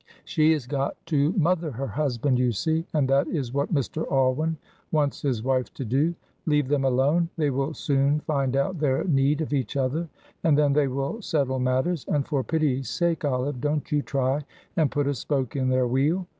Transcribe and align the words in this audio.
She 0.25 0.51
has 0.53 0.65
got 0.65 0.97
to 1.05 1.31
mother 1.33 1.69
her 1.73 1.85
husband, 1.85 2.39
you 2.39 2.51
see, 2.53 2.87
and 2.91 3.07
that 3.07 3.27
is 3.27 3.53
what 3.53 3.71
Mr. 3.71 4.11
Alwyn 4.11 4.57
wants 4.91 5.21
his 5.21 5.43
wife 5.43 5.71
to 5.75 5.85
do. 5.85 6.15
Leave 6.47 6.69
them 6.69 6.83
alone, 6.83 7.29
they 7.37 7.51
will 7.51 7.75
soon 7.75 8.19
find 8.21 8.55
out 8.55 8.79
their 8.79 9.03
need 9.03 9.41
of 9.41 9.53
each 9.53 9.77
other. 9.77 10.09
And 10.43 10.57
then 10.57 10.73
they 10.73 10.87
will 10.87 11.21
settle 11.21 11.59
matters. 11.59 12.03
And 12.07 12.25
for 12.27 12.43
pity's 12.43 12.89
sake, 12.89 13.23
Olive, 13.23 13.61
don't 13.61 13.91
you 13.91 14.01
try 14.01 14.43
and 14.75 14.89
put 14.89 15.05
a 15.05 15.13
spoke 15.13 15.55
in 15.55 15.69
their 15.69 15.85
wheel." 15.87 16.25